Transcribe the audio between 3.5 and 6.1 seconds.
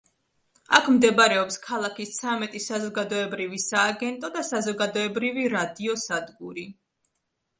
სააგენტო და საზოგადოებრივი რადიო